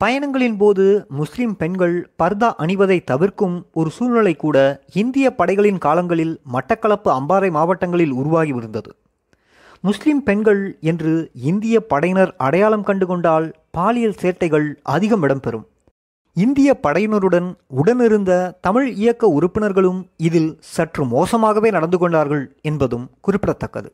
[0.00, 0.84] பயணங்களின் போது
[1.18, 4.56] முஸ்லிம் பெண்கள் பர்தா அணிவதை தவிர்க்கும் ஒரு சூழ்நிலை கூட
[5.02, 8.92] இந்திய படைகளின் காலங்களில் மட்டக்களப்பு அம்பாறை மாவட்டங்களில் உருவாகியிருந்தது
[9.80, 11.12] முஸ்லிம் பெண்கள் என்று
[11.50, 15.66] இந்திய படையினர் அடையாளம் கண்டுகொண்டால் பாலியல் சேட்டைகள் அதிகம் இடம்பெறும்.
[16.36, 17.48] இந்திய படையினருடன்
[17.80, 23.90] உடனிருந்த தமிழ் இயக்க உறுப்பினர்களும் இதில் சற்று மோசமாகவே நடந்து கொண்டார்கள் என்பதும் குறிப்பிடத்தக்கது.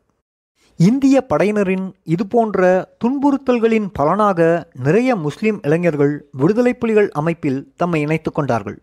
[0.77, 2.61] இந்திய படையினரின் இதுபோன்ற
[3.05, 8.79] துன்புறுத்தல்களின் பலனாக நிறைய முஸ்லிம் இளைஞர்கள் விடுதலை புலிகள் அமைப்பில் தம்மை இணைத்து கொண்டார்கள்.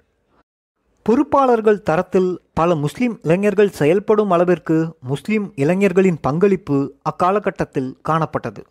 [1.06, 8.64] பொறுப்பாளர்கள் தரத்தில் பல முஸ்லிம் இளைஞர்கள் செயல்படும் அளவிற்கு முஸ்லிம் இளைஞர்களின் பங்களிப்பு அக்காலகட்டத்தில் காணப்பட்டது.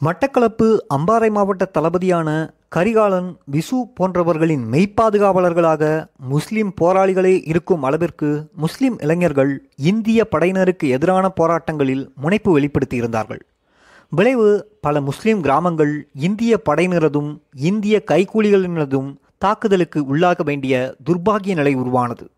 [0.00, 2.28] மட்டக்களப்பு அம்பாறை மாவட்ட தளபதியான
[2.72, 12.58] கரிகாலன் விசு போன்றவர்களின் மெய்ப்பாதுகாவலர்களாக முஸ்லிம் போராளிகளே இருக்கும் அளவிற்கு முஸ்லிம் இளைஞர்கள் இந்திய படையினருக்கு எதிரான போராட்டங்களில் முனைப்பு
[12.58, 13.40] வெளிப்படுத்தியிருந்தார்கள்.
[14.10, 22.30] விளைவு பல முஸ்லிம் கிராமங்கள் இந்திய படையினரதும் இந்திய கைக்கூலிகளினதும் தாக்குதலுக்கு உள்ளாக வேண்டிய துர்பாகிய நிலை உருவானது.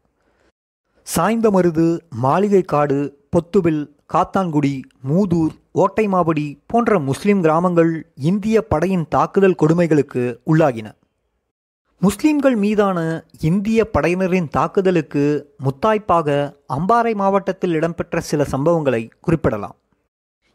[1.17, 4.73] சாய்ந்தமருது மாளிகைக்காடு பொத்துவில் காத்தான்குடி
[5.09, 7.93] மூதூர் ஓட்டைமாபடி போன்ற முஸ்லிம் கிராமங்கள்
[8.31, 10.89] இந்திய படையின் தாக்குதல் கொடுமைகளுக்கு உள்ளாகின.
[12.03, 12.99] முஸ்லிம்கள் மீதான
[13.41, 15.25] இந்திய படையினரின் தாக்குதலுக்கு
[15.65, 16.29] முத்தாய்ப்பாக
[16.77, 19.77] அம்பாறை மாவட்டத்தில் இடம்பெற்ற சில சம்பவங்களை குறிப்பிடலாம்.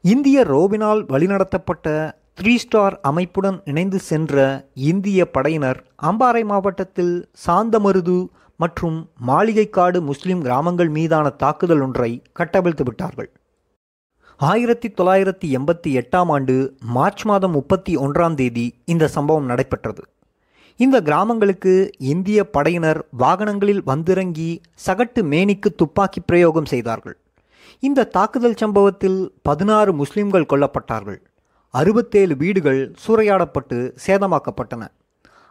[0.03, 1.87] இந்திய ரோபினால் வழிநடத்தப்பட்ட
[2.41, 4.35] த்ரீ ஸ்டார் அமைப்புடன் இணைந்து சென்ற
[4.89, 7.15] இந்திய படையினர் அம்பாறை மாவட்டத்தில்
[7.45, 8.17] சாந்தமருது
[8.59, 13.29] மற்றும் மாளிகைக்காடு முஸ்லிம் கிராமங்கள் மீதான தாக்குதல் ஒன்றை கட்டவிழ்த்து விட்டார்கள்
[14.39, 20.03] ஆயிரத்தி தொள்ளாயிரத்தி எண்பத்தி எட்டாம் ஆண்டு மார்ச் மாதம் முப்பத்தி ஒன்றாம் தேதி இந்த சம்பவம் நடைபெற்றது.
[20.77, 27.17] இந்த கிராமங்களுக்கு இந்திய படையினர் வாகனங்களில் வந்திறங்கி சகட்டு மேனிக்கு துப்பாக்கி பிரயோகம் செய்தார்கள்.
[27.79, 31.17] இந்த தாக்குதல் சம்பவத்தில் பதினாறு முஸ்லிம்கள் கொல்லப்பட்டார்கள்.
[31.69, 34.87] அறுபத்தேழு வீடுகள் சூறையாடப்பட்டு சேதமாக்கப்பட்டன.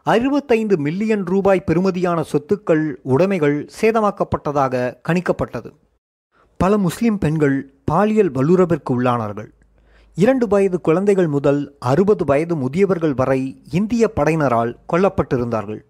[0.03, 5.72] அறுபத்தைந்து மில்லியன் ரூபாய் பெறுமதியான சொத்துக்கள் உடைமைகள் சேதமாக்கப்பட்டதாக கணிக்கப்பட்டது.
[6.58, 9.48] பல முஸ்லிம் பெண்கள் பாலியல் வல்லுறவிற்கு உள்ளானார்கள்.
[10.14, 15.80] இரண்டு வயது குழந்தைகள் முதல் அறுபது வயது முதியவர்கள் வரை இந்திய படையினரால் கொல்லப்பட்டிருந்தார்கள்.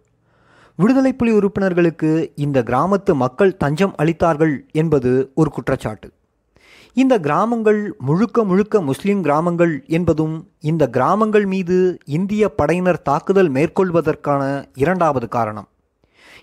[0.76, 6.12] விடுதலை புலி உறுப்பினர்களுக்கு இந்த கிராமத்து மக்கள் தஞ்சம் அளித்தார்கள் என்பது ஒரு குற்றச்சாட்டு.
[6.92, 15.29] இந்த கிராமங்கள் முழுக்க முழுக்க முஸ்லிம் கிராமங்கள் என்பதும் இந்த கிராமங்கள் மீது இந்திய படையினர் தாக்குதல் மேற்கொள்வதற்கான இரண்டாவது
[15.29, 15.68] காரணம்.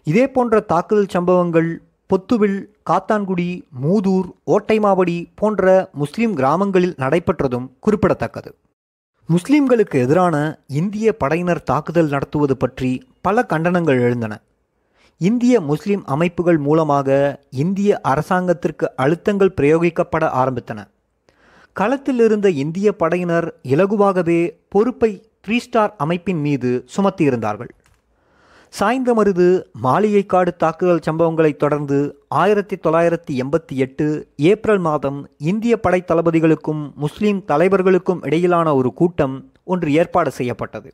[0.03, 8.55] இதே போன்ற தாக்குதல் சம்பவங்கள் பொத்துவில் காத்தான்குடி மூதூர் ஓட்டைமாவடி போன்ற முஸ்லிம் கிராமங்களில் நடைபெற்றதும் குறிப்பிடத்தக்கது.
[9.29, 10.35] முஸ்லிம்களுக்கு எதிரான
[10.67, 14.41] இந்திய படையினர் தாக்குதல் நடத்துவது பற்றி பல கண்டனங்கள் எழுந்தன.
[15.17, 20.79] இந்திய முஸ்லிம் அமைப்புகள் மூலமாக இந்திய அரசாங்கத்திற்கு அழுத்தங்கள் பிரயோகிக்கப்பட ஆரம்பித்தன.
[21.73, 25.11] களத்தில் இருந்த இந்திய படையினர் இலகுவாகவே பொறுப்பை
[25.47, 27.71] த்ரீ ஸ்டார் அமைப்பின் மீது சுமத்தியிருந்தார்கள்.
[28.73, 29.45] சாய்ந்தமருது
[29.83, 34.05] மாளிகைக்காடு தாக்குதல் சம்பவங்களைத் தொடர்ந்து ஆயிரத்தி தொள்ளாயிரத்தி எண்பத்தி எட்டு
[34.35, 40.93] ஏப்ரல் மாதம் இந்திய படை தளபதிகளுக்கும் முஸ்லீம் தலைவர்களுக்கும் இடையிலான ஒரு கூட்டம் ஒன்று ஏற்பாடு செய்யப்பட்டது.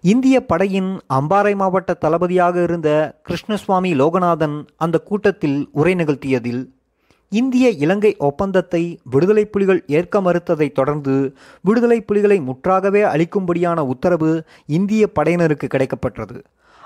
[0.00, 2.90] இந்திய படையின் அம்பாறை மாவட்ட தளபதியாக இருந்த
[3.28, 6.62] கிருஷ்ணசுவாமி லோகநாதன் அந்த கூட்டத்தில் உரை நிகழ்த்தியதில்
[7.32, 14.30] இந்திய இலங்கை ஒப்பந்தத்தை விடுதலை புலிகள் ஏற்க மறுத்ததைத் தொடர்ந்து விடுதலை புலிகளை முற்றாகவே அளிக்கும்படியான உத்தரவு
[14.66, 16.38] இந்திய படையினருக்கு கிடைக்கப்பட்டது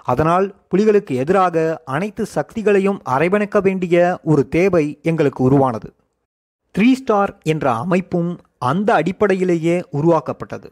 [0.02, 5.94] அதனால் புலிகளுக்கு எதிராக அனைத்து சக்திகளையும் அரவணைக்க வேண்டிய ஒரு தேவை எங்களுக்கு உருவானது.
[6.74, 10.70] த்ரீ ஸ்டார் என்ற அமைப்பும் அந்த அடிப்படையிலேயே உருவாக்கப்பட்டது.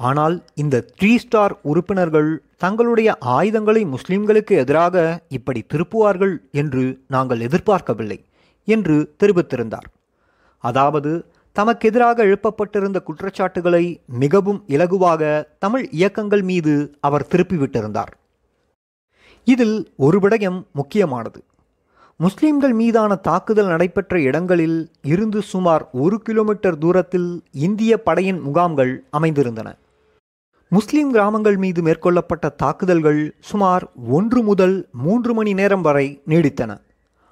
[0.00, 8.18] ஆனால் இந்த த்ரீ ஸ்டார் உறுப்பினர்கள் தங்களுடைய ஆயுதங்களை முஸ்லிம்களுக்கு எதிராக இப்படி திருப்புவார்கள் என்று நாங்கள் எதிர்பார்க்கவில்லை
[8.68, 9.88] என்று தெரிவித்திருந்தார்.
[10.58, 11.12] அதாவது
[11.52, 15.22] தமக்கு எதிராக எழுப்பப்பட்டிருந்த குற்றச்சாட்டுகளை மிகவும் இலகுவாக
[15.58, 18.12] தமிழ் இயக்கங்கள் மீது அவர் திருப்பிவிட்டிருந்தார்.
[19.44, 21.40] இதில் ஒரு விடயம் முக்கியமானது.
[22.16, 29.72] முஸ்லிம்கள் மீதான தாக்குதல் நடைபெற்ற இடங்களில் இருந்து சுமார் ஒரு கிலோமீட்டர் தூரத்தில் இந்திய படையின் முகாம்கள் அமைந்திருந்தன.
[30.68, 36.80] முஸ்லிம் கிராமங்கள் மீது மேற்கொள்ளப்பட்ட தாக்குதல்கள் சுமார் ஒன்று முதல் மூன்று மணி நேரம் வரை நீடித்தன.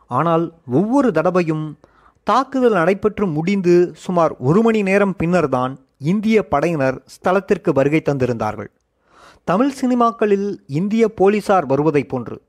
[0.06, 1.78] ஆனால் ஒவ்வொரு தடவையும்
[2.24, 8.70] தாக்குதல் நடைபெற்று முடிந்து சுமார் ஒரு மணி நேரம் பின்னர்தான் இந்திய படையினர் ஸ்தலத்திற்கு வருகை தந்திருந்தார்கள்.
[9.44, 12.42] தமிழ் சினிமாக்களில் இந்திய போலீசார் வருவதைப் போன்று.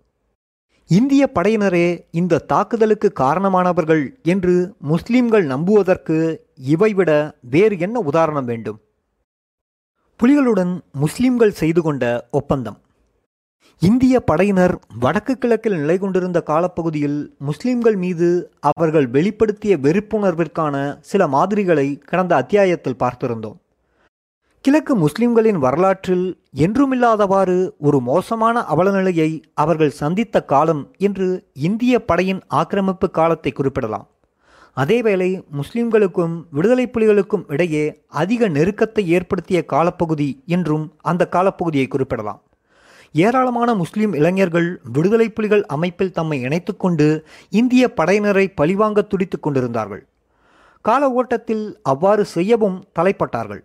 [0.88, 8.80] இந்திய படையினரே இந்த தாக்குதலுக்கு காரணமானவர்கள் என்று முஸ்லிம்கள் நம்புவதற்கு இவைவிட வேறு என்ன உதாரணம் வேண்டும்?
[10.24, 12.78] புலிகளுடன் முஸ்லிம்கள் செய்து கொண்ட ஒப்பந்தம்.
[13.80, 22.36] இந்திய படையினர் வடக்கு கிழக்கில் நிலை கொண்டிருந்த காலப்பகுதியில் முஸ்லிம்கள் மீது அவர்கள் வெளிப்படுத்திய வெறுப்புணர்விற்கான சில மாதிரிகளை கடந்த
[22.36, 23.62] அத்தியாயத்தில் பார்த்திருந்தோம்.
[24.66, 31.28] கிழக்கு முஸ்லிம்களின் வரலாற்றில் என்றுமில்லாதவாறு ஒரு மோசமான அவலநிலையை அவர்கள் சந்தித்த காலம் என்று
[31.68, 34.06] இந்திய படையின் ஆக்கிரமிப்பு காலத்தை குறிப்பிடலாம்.
[34.78, 35.28] அதேவேளை
[35.60, 37.84] முஸ்லிம்களுக்கும் விடுதலை புலிகளுக்கும் இடையே
[38.22, 42.42] அதிக நெருக்கத்தை ஏற்படுத்திய காலப்பகுதி என்றும் அந்த காலப்பகுதியை குறிப்பிடலாம்.
[43.16, 47.10] ஏராளமான முஸ்லிம் இளைஞர்கள் விடுதலை புலிகள் அமைப்பில் தம்மை இணைத்துக்கொண்டு
[47.50, 50.04] இந்திய படையினரை பழிவாங்க துடித்துக் கொண்டிருந்தார்கள்.
[50.82, 53.64] கால ஓட்டத்தில் அவ்வாறு செய்யவும் தலைப்பட்டார்கள்.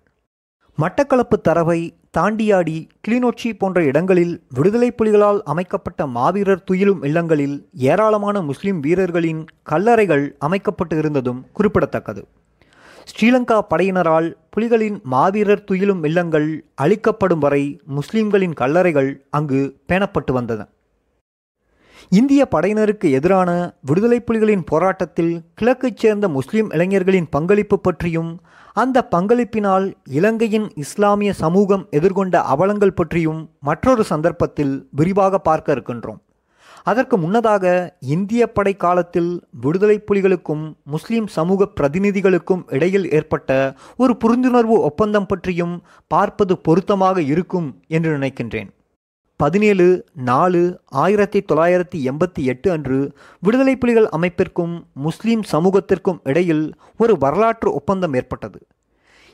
[0.83, 9.45] மட்டக்களப்பு தரவை தாண்டியாடி கிளிநொச்சி போன்ற இடங்களில் விடுதலை புலிகளால் அமைக்கப்பட்ட மாவீரர் துயிலும் இல்லங்களில் ஏராளமான முஸ்லிம் வீரர்களின்
[9.71, 12.29] கல்லறைகள் அமைக்கப்பட்டு இருந்ததும் குறிப்பிடத்தக்கது.
[13.11, 20.61] ஸ்ரீலங்கா படையினரால் புலிகளின் மாவீரர் துயிலும் இல்லங்கள் அழிக்கப்படும் வரை முஸ்லிம்களின் கல்லறைகள் அங்கு பேணப்பட்டு வந்தன.
[22.09, 28.31] இந்திய படையினருக்கு எதிரான விடுதலை புலிகளின் போராட்டத்தில் கிழக்கைச் சேர்ந்த முஸ்லிம் இளைஞர்களின் பங்களிப்பு பற்றியும்
[28.81, 29.87] அந்த பங்களிப்பினால்
[30.19, 36.19] இலங்கையின் இஸ்லாமிய சமூகம் எதிர்கொண்ட அவலங்கள் பற்றியும் மற்றொரு சந்தர்ப்பத்தில் விரிவாக பார்க்க இருக்கின்றோம்.
[36.91, 37.65] அதற்கு முன்னதாக
[38.15, 39.31] இந்திய படை காலத்தில்
[39.65, 40.65] விடுதலை புலிகளுக்கும்
[40.95, 43.59] முஸ்லிம் சமூக பிரதிநிதிகளுக்கும் இடையில் ஏற்பட்ட
[43.97, 45.75] ஒரு புரிந்துணர்வு ஒப்பந்தம் பற்றியும்
[46.15, 48.71] பார்ப்பது பொருத்தமாக இருக்கும் என்று நினைக்கின்றேன்.
[49.43, 57.75] பதினேழு நாலு ஆயிரத்தி தொள்ளாயிரத்தி எண்பத்தி எட்டு அன்று விடுதலை புலிகள் அமைப்பிற்கும் முஸ்லீம் சமூகத்திற்கும் இடையில் ஒரு வரலாற்று
[57.75, 58.59] ஒப்பந்தம் ஏற்பட்டது.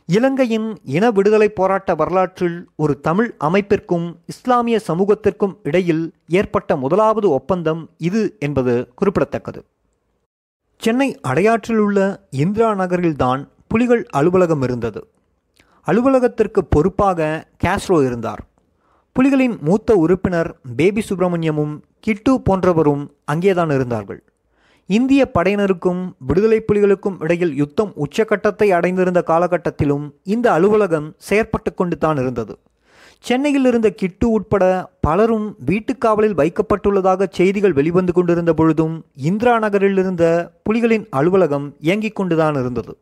[0.07, 8.37] இலங்கையின் இன விடுதலை போராட்ட வரலாற்றில் ஒரு தமிழ் அமைப்பிற்கும் இஸ்லாமிய சமூகத்திற்கும் இடையில் ஏற்பட்ட முதலாவது ஒப்பந்தம் இது
[8.38, 9.64] என்பது குறிப்பிடத்தக்கது.
[10.77, 15.09] சென்னை அடையாற்றில் உள்ள இந்திரா நகரில்தான் புலிகள் அலுவலகம் இருந்தது.
[15.87, 18.43] அலுவலகத்திற்கு பொறுப்பாக கேஸ்ட்ரோ இருந்தார்.
[19.16, 24.22] புலிகளின் மூத்த உறுப்பினர் பேபி சுப்பிரமணியமும் கிட்டு போன்றவரும் அங்கேதான் இருந்தார்கள்.
[24.87, 32.59] இந்திய படையினருக்கும் விடுதலை புலிகளுக்கும் இடையில் யுத்தம் உச்சகட்டத்தை அடைந்திருந்த காலகட்டத்திலும் இந்த அலுவலகம் செயற்பட்டு கொண்டு தான் இருந்தது.
[33.18, 34.64] சென்னையில் இருந்த கிட்டு உட்பட
[35.00, 40.24] பலரும் வீட்டுக்காவலில் வைக்கப்பட்டுள்ளதாக செய்திகள் வெளிவந்து கொண்டிருந்த பொழுதும் இந்திரா நகரில் இருந்த
[40.70, 42.94] புலிகளின் அலுவலகம் இயங்கிக் கொண்டுதான் இருந்தது.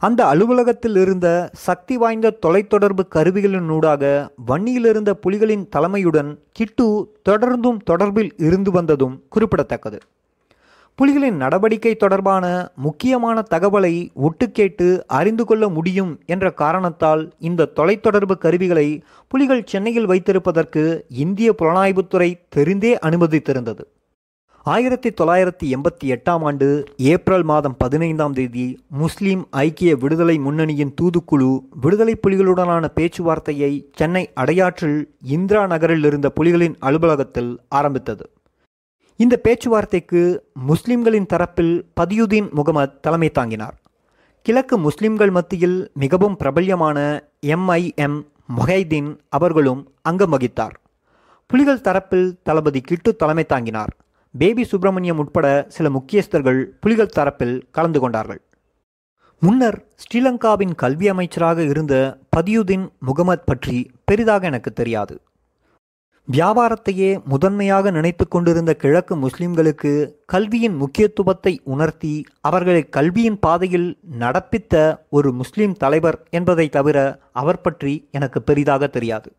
[0.00, 6.86] அந்த அலுவலகத்தில் இருந்த சக்தி வாய்ந்த தொலைத்தொடர்பு கருவிகளினூடாக வன்னியில் இருந்த புலிகளின் தலைமையுடன் கிட்டு
[7.28, 9.98] தொடர்ந்தும் தொடர்பில் இருந்து வந்ததும் குறிப்பிடத்தக்கது.
[10.98, 19.64] புலிகளின் நடவடிக்கை தொடர்பான முக்கியமான தகவலை ஒட்டுக்கேட்டு அறிந்து கொள்ள முடியும் என்ற காரணத்தால் இந்த தொலைத்தொடர்பு கருவிகளை புலிகள்
[19.64, 23.84] சென்னையில் வைத்திருப்பதற்கு இந்திய புலனாய்வுத்துறை தெரிந்தே அனுமதித்திருந்தது.
[24.72, 26.66] ஆயிரத்தி தொள்ளாயிரத்தி எண்பத்தி எட்டாம் ஆண்டு
[27.10, 28.64] ஏப்ரல் மாதம் பதினைந்தாம் தேதி
[29.02, 31.50] முஸ்லிம் ஐக்கிய விடுதலை முன்னணியின் தூதுக்குழு
[31.80, 34.98] விடுதலை புலிகளுடனான பேச்சுவார்த்தையை சென்னை அடையாற்றில்
[35.36, 38.30] இந்திரா நகரில் இருந்த புலிகளின் அலுவலகத்தில் ஆரம்பித்தது.
[39.16, 40.22] இந்த பேச்சுவார்த்தைக்கு
[40.70, 43.76] முஸ்லிம்களின் தரப்பில் பதியுதீன் முகமது தலைமை தாங்கினார்.
[44.42, 46.98] கிழக்கு முஸ்லிம்கள் மத்தியில் மிகவும் பிரபல்யமான
[47.46, 48.18] எம்ஐஎம்
[48.58, 50.76] மொஹைதீன் அவர்களும் அங்கம் வகித்தார்.
[51.46, 53.94] புலிகள் தரப்பில் தளபதி கிட்டு தலைமை தாங்கினார்.
[54.34, 58.40] பேபி சுப்பிரமணியம் உட்பட சில முக்கியஸ்தர்கள் புலிகள் தரப்பில் கலந்து கொண்டார்கள்.
[59.42, 61.94] முன்னர் ஸ்ரீலங்காவின் கல்வி அமைச்சராக இருந்த
[62.36, 65.14] பதியுதீன் முகமது பற்றி பெரிதாக எனக்கு தெரியாது.
[66.28, 69.92] வியாபாரத்தையே முதன்மையாக நினைத்து கொண்டிருந்த கிழக்கு முஸ்லிம்களுக்கு
[70.26, 72.12] கல்வியின் முக்கியத்துவத்தை உணர்த்தி
[72.48, 73.88] அவர்களை கல்வியின் பாதையில்
[74.20, 74.74] நடப்பித்த
[75.08, 76.98] ஒரு முஸ்லிம் தலைவர் என்பதை தவிர
[77.42, 79.30] அவர் பற்றி எனக்கு பெரிதாக தெரியாது.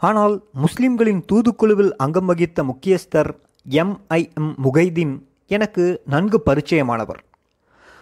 [0.00, 3.32] ஆனால் முஸ்லிம்களின் தூதுக்குழுவில் அங்கம் வகித்த முக்கியஸ்தர்
[3.70, 7.22] எம்ஐஎம் முகைதீன் எனக்கு நன்கு பரிச்சயமானவர்.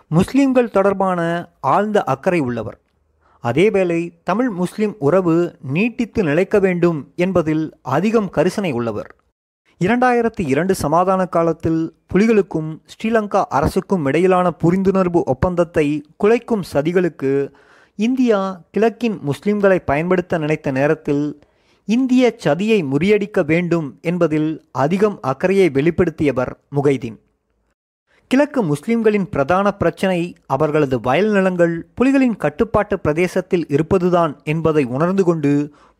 [0.09, 2.81] முஸ்லிம்கள் தொடர்பான ஆழ்ந்த அக்கறை உள்ளவர்.
[3.43, 9.15] அதேவேளை தமிழ் முஸ்லிம் உறவு நீட்டித்து நிலைக்க வேண்டும் என்பதில் அதிகம் கரிசனை உள்ளவர்.
[9.85, 17.53] இரண்டாயிரத்தி இரண்டு சமாதான காலத்தில் புலிகளுக்கும் ஸ்ரீலங்கா அரசுக்கும் இடையிலான புரிந்துணர்வு ஒப்பந்தத்தை குலைக்கும் சதிகளுக்கு
[17.95, 21.41] இந்தியா கிழக்கின் முஸ்லிம்களை பயன்படுத்த நினைத்த நேரத்தில்
[21.95, 24.49] இந்திய சதியை முறியடிக்க வேண்டும் என்பதில்
[24.83, 27.17] அதிகம் அக்கறையை வெளிப்படுத்தியவர் முகைதீன்.
[28.31, 35.53] கிழக்கு முஸ்லிம்களின் பிரதான பிரச்சனை அவர்களது வயல் நிலங்கள் புலிகளின் கட்டுப்பாட்டு பிரதேசத்தில் இருப்பதுதான் என்பதை உணர்ந்து கொண்டு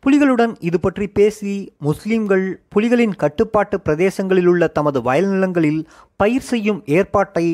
[0.03, 5.81] புலிகளுடன் இது பற்றி பேசி முஸ்லிம்கள் புலிகளின் கட்டுப்பாட்டு பிரதேசங்களில் உள்ள தமது வயல் நிலங்களில்
[6.15, 7.47] பயிர் செய்யும் ஏற்பாட்டை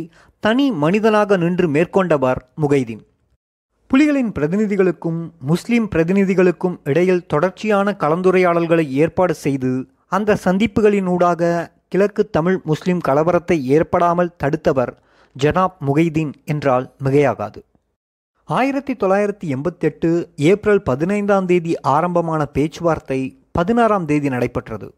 [0.43, 3.03] தனி மனிதனாக நின்று மேற்கொண்டவர் முகைதீன்.
[3.93, 13.61] புலிகளின் பிரதிநிதிகளுக்கும் முஸ்லிம் பிரதிநிதிகளுக்கும் இடையில் தொடர்ச்சியான கலந்துரையாடல்களை ஏற்பாடு செய்து அந்த சந்திப்புகளினூடாக கிழக்கு தமிழ் முஸ்லிம் கலவரத்தை
[13.61, 14.91] ஏற்படாமல் தடுத்தவர்
[15.35, 17.59] ஜனாப் முகைதீன் என்றால் மிகையாகாது.
[18.43, 24.93] ஆயிரத்தி தொள்ளாயிரத்தி எண்பத்தெட்டு ஏப்ரல் பதினைந்தாம் தேதி ஆரம்பமான பேச்சுவார்த்தை பதினாறாம் தேதி நடைபெற்றது.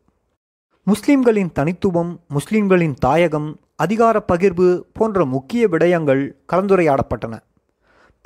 [0.83, 7.35] முஸ்லிம்களின் தனித்துவம் முஸ்லிம்களின் தாயகம் அதிகார பகிர்வு போன்ற முக்கிய விடயங்கள் கலந்துரையாடப்பட்டன.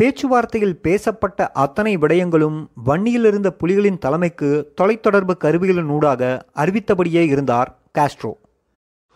[0.03, 8.31] பேச்சுவார்த்தையில் பேசப்பட்ட அத்தனை விடயங்களும் வன்னியில் இருந்த புலிகளின் தலைமைக்கு தொலைத்தொடர்பு கருவிகளின் ஊடாக அறிவித்தபடியே இருந்தார் காஸ்ட்ரோ.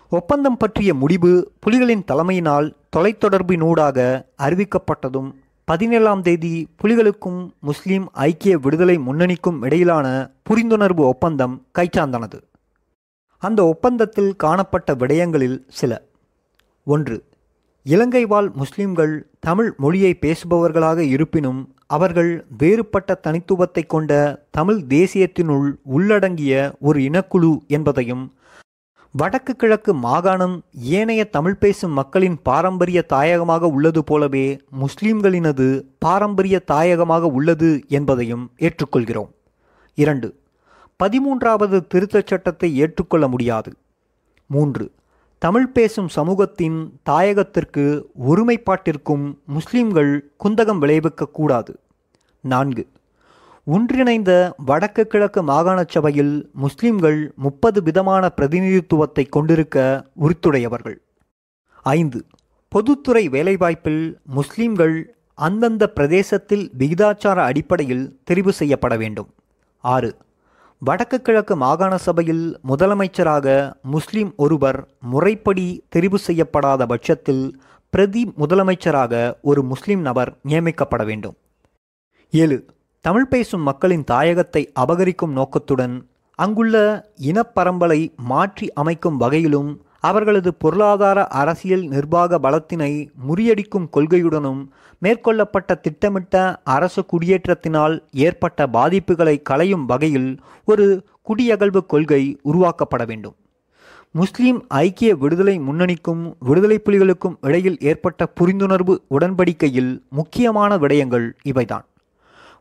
[0.09, 5.31] ஒப்பந்தம் பற்றிய முடிவு புலிகளின் தலைமையினால் தொலைத்தொடர்பினூடாக அறிவிக்கப்பட்டதும்
[5.63, 12.41] பதினேழாம் தேதி புலிகளுக்கும் முஸ்லிம் ஐக்கிய விடுதலை முன்னணிக்கும் இடையிலான புரிந்துணர்வு ஒப்பந்தம் கைச்சார்ந்தானது
[13.37, 16.01] அந்த ஒப்பந்தத்தில் காணப்பட்ட விடயங்களில் சில.
[16.83, 17.23] ஒன்று
[17.89, 24.11] இலங்கை வாழ் முஸ்லிம்கள் தமிழ் மொழியை பேசுபவர்களாக இருப்பினும் அவர்கள் வேறுபட்ட தனித்துவத்தை கொண்ட
[24.51, 28.33] தமிழ் தேசியத்தினுள் உள்ளடங்கிய ஒரு இனக்குழு என்பதையும்
[29.11, 34.45] வடக்கு கிழக்கு மாகாணம் ஏனைய தமிழ் பேசும் மக்களின் பாரம்பரிய தாயகமாக உள்ளது போலவே
[34.81, 35.67] முஸ்லிம்களினது
[35.99, 39.31] பாரம்பரிய தாயகமாக உள்ளது என்பதையும் ஏற்றுக்கொள்கிறோம்.
[39.97, 40.29] இரண்டு
[41.03, 43.73] பதிமூன்றாவது திருத்தச் சட்டத்தை ஏற்றுக்கொள்ள முடியாது.
[44.49, 44.91] மூன்று
[45.39, 51.73] தமிழ் பேசும் சமூகத்தின் தாயகத்திற்கு ஒருமைப்பாட்டிற்கும் முஸ்லிம்கள் குந்தகம் விளைவிக்கக்கூடாது
[52.41, 52.87] நான்கு.
[53.65, 60.97] ஒன்றிணைந்த வடக்கு கிழக்கு மாகாண சபையில் முஸ்லிம்கள் முப்பது விதமான பிரதிநிதித்துவத்தை கொண்டிருக்க உரித்துடையவர்கள்
[61.83, 62.25] ஐந்து.
[62.69, 69.29] பொதுத்துறை வேலைவாய்ப்பில் முஸ்லிம்கள் அந்தந்த பிரதேசத்தில் விகிதாச்சார அடிப்படையில் தெரிவு செய்யப்பட வேண்டும்.
[69.83, 70.15] ஆறு.
[70.79, 80.01] வடக்கு கிழக்கு மாகாண சபையில் முதலமைச்சராக முஸ்லிம் ஒருவர் முறைப்படி தெரிவு செய்யப்படாத பட்சத்தில் பிரதி முதலமைச்சராக ஒரு முஸ்லிம்
[80.01, 81.35] நபர் நியமிக்கப்பட வேண்டும்.
[82.31, 82.65] ஏழு.
[83.01, 92.39] தமிழ் பேசும் மக்களின் தாயகத்தை அபகரிக்கும் நோக்கத்துடன் அங்குள்ள இனப்பரம்பலை மாற்றி அமைக்கும் வகையிலும் அவர்களது பொருளாதார அரசியல் நிர்வாக
[92.45, 92.91] பலத்தினை
[93.27, 94.61] முறியடிக்கும் கொள்கையுடனும்
[95.01, 96.35] மேற்கொள்ளப்பட்ட திட்டமிட்ட
[96.75, 100.29] அரசு குடியேற்றத்தினால் ஏற்பட்ட பாதிப்புகளை களையும் வகையில்
[100.65, 100.87] ஒரு
[101.21, 103.35] குடியகழ்வு கொள்கை உருவாக்கப்பட வேண்டும்.
[104.11, 111.85] முஸ்லிம் ஐக்கிய விடுதலை முன்னணிக்கும் விடுதலை புலிகளுக்கும் இடையில் ஏற்பட்ட புரிந்துணர்வு உடன்படிக்கையில் முக்கியமான விடயங்கள் இவைதான்.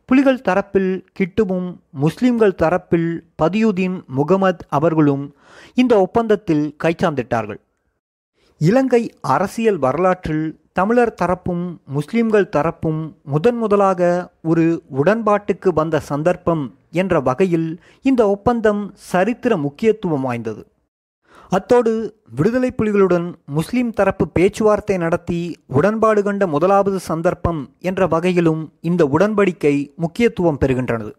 [0.09, 1.65] புலிகள் தரப்பில் கிட்டுவும்
[2.03, 3.09] முஸ்லிம்கள் தரப்பில்
[3.41, 5.25] பதியுதீன் முகமது அவர்களும்
[5.73, 7.59] இந்த ஒப்பந்தத்தில் கைச்சாந்திட்டார்கள்.
[8.61, 17.69] இலங்கை அரசியல் வரலாற்றில் தமிழர் தரப்பும் முஸ்லிம்கள் தரப்பும் முதன் முதலாக ஒரு உடன்பாட்டுக்கு வந்த சந்தர்ப்பம் என்ற வகையில்
[18.01, 20.63] இந்த ஒப்பந்தம் சரித்திர முக்கியத்துவம் வாய்ந்தது.
[21.49, 21.91] அத்தோடு
[22.35, 30.57] விடுதலை புலிகளுடன் முஸ்லிம் தரப்பு பேச்சுவார்த்தை நடத்தி உடன்பாடு கண்ட முதலாவது சந்தர்ப்பம் என்ற வகையிலும் இந்த உடன்படிக்கை முக்கியத்துவம்
[30.57, 31.09] பெறுகின்றது.